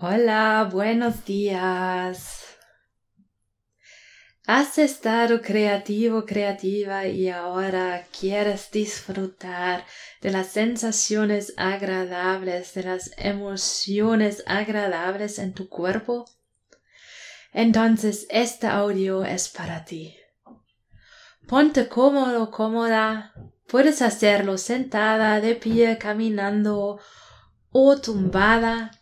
[0.00, 2.44] Hola, buenos días.
[4.46, 9.84] Has estado creativo, creativa y ahora quieres disfrutar
[10.20, 16.26] de las sensaciones agradables, de las emociones agradables en tu cuerpo.
[17.52, 20.16] Entonces este audio es para ti.
[21.48, 23.34] Ponte cómodo, cómoda.
[23.66, 27.00] Puedes hacerlo sentada, de pie, caminando
[27.72, 28.92] o tumbada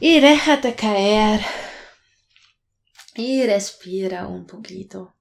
[0.00, 1.40] y déjate caer.
[3.14, 5.14] Y respira un poquito.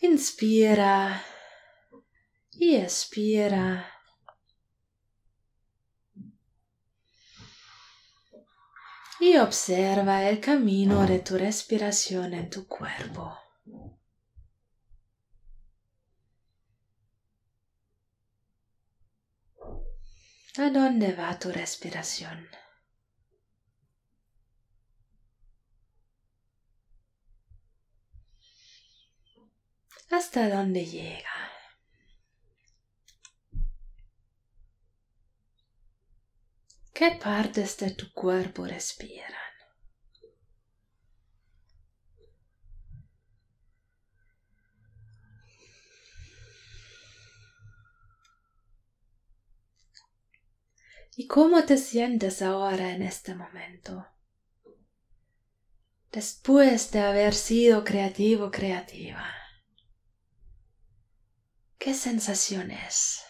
[0.00, 1.22] Inspira
[2.52, 3.92] y expira.
[9.20, 13.36] Y observa el camino de tu respiración en tu cuerpo.
[20.64, 22.48] ¿A dónde va tu respiración?
[30.10, 31.36] ¿Hasta dónde llega?
[36.92, 39.47] ¿Qué partes de tu cuerpo respiran?
[51.20, 54.06] ¿Y cómo te sientes ahora en este momento?
[56.12, 59.26] Después de haber sido creativo, creativa.
[61.76, 63.20] ¿Qué sensación es?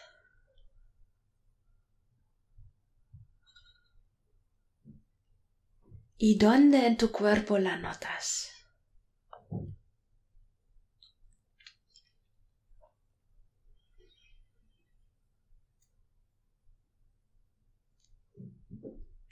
[6.19, 8.51] ¿Y dónde en tu cuerpo la notas?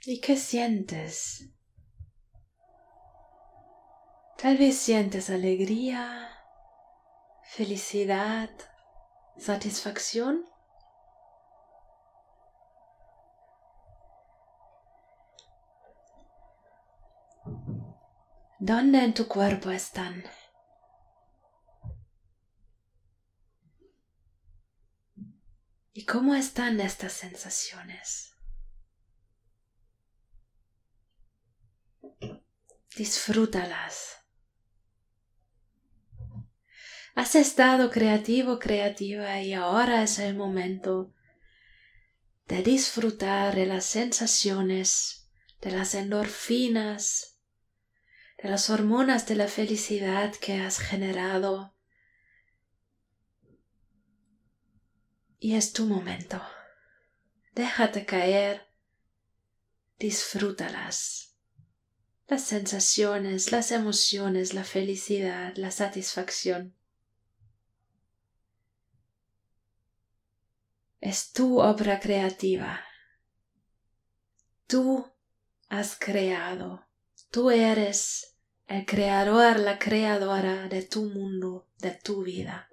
[0.05, 1.49] ¿Y qué sientes?
[4.37, 6.29] Tal vez sientes alegría,
[7.43, 8.49] felicidad,
[9.37, 10.45] satisfacción.
[18.59, 20.23] ¿Dónde en tu cuerpo están?
[25.93, 28.36] ¿Y cómo están estas sensaciones?
[32.97, 34.17] Disfrútalas.
[37.13, 41.13] Has estado creativo, creativa y ahora es el momento
[42.47, 45.29] de disfrutar de las sensaciones,
[45.61, 47.39] de las endorfinas,
[48.41, 51.75] de las hormonas de la felicidad que has generado.
[55.39, 56.41] Y es tu momento.
[57.53, 58.67] Déjate caer,
[59.99, 61.36] disfrútalas
[62.27, 66.75] las sensaciones, las emociones, la felicidad, la satisfacción.
[70.99, 72.81] Es tu obra creativa.
[74.67, 75.09] Tú
[75.69, 76.85] has creado.
[77.31, 78.35] Tú eres
[78.67, 82.69] el creador, la creadora de tu mundo, de tu vida.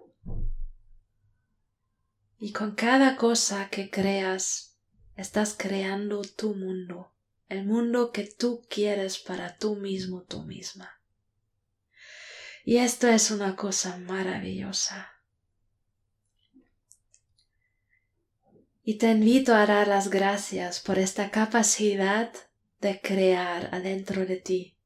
[2.38, 4.76] Y con cada cosa que creas,
[5.14, 7.13] estás creando tu mundo
[7.48, 11.00] el mundo que tú quieres para tú mismo, tú misma.
[12.64, 15.12] Y esto es una cosa maravillosa.
[18.82, 22.32] Y te invito a dar las gracias por esta capacidad
[22.80, 24.76] de crear adentro de ti,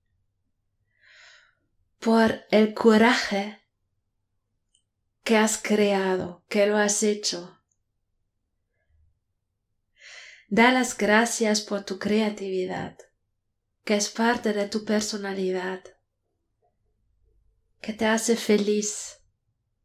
[1.98, 3.60] por el coraje
[5.24, 7.57] que has creado, que lo has hecho,
[10.50, 12.96] Da las gracias por tu creatividad,
[13.84, 15.82] que es parte de tu personalidad,
[17.82, 19.20] que te hace feliz,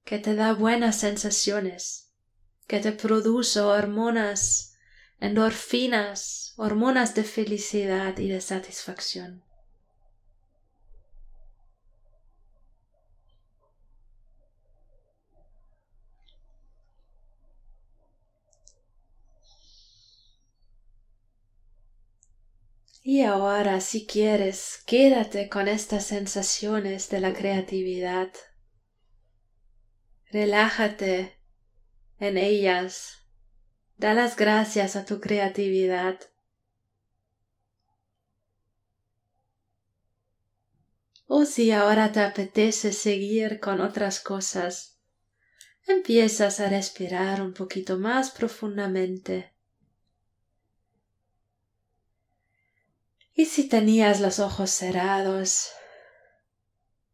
[0.05, 2.13] que te da buenas sensaciones,
[2.65, 4.77] que te produce hormonas,
[5.19, 9.43] endorfinas, hormonas de felicidad y de satisfacción.
[23.05, 28.31] Y ahora, si quieres, quédate con estas sensaciones de la creatividad.
[30.31, 31.37] Relájate
[32.19, 33.27] en ellas.
[33.97, 36.17] Da las gracias a tu creatividad.
[41.25, 44.97] O si ahora te apetece seguir con otras cosas,
[45.87, 49.52] empiezas a respirar un poquito más profundamente
[53.33, 55.71] Y si tenías los ojos cerrados,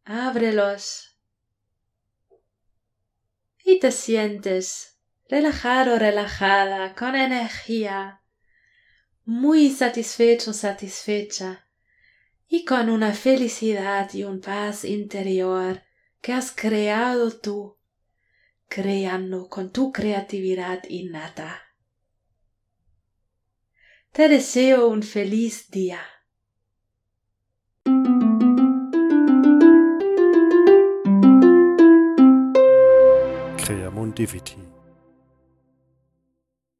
[0.04, 1.16] ábrelos
[3.64, 8.20] y te sientes relajado, relajada, con energía,
[9.24, 11.66] muy satisfecho, satisfecha
[12.48, 15.82] y con una felicidad y un paz interior
[16.20, 17.78] que has creado tú,
[18.68, 21.69] creando con tu creatividad innata.
[24.12, 26.00] Te deseo un feliz día.
[33.56, 34.69] Creamundivithi